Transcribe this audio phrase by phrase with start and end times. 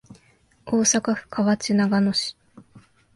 [0.65, 2.35] 大阪府河内長野市